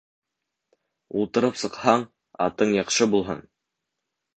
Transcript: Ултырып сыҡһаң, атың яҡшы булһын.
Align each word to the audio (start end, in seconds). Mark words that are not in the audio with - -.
Ултырып 1.21 1.61
сыҡһаң, 1.65 2.09
атың 2.49 2.77
яҡшы 2.83 3.13
булһын. 3.17 3.51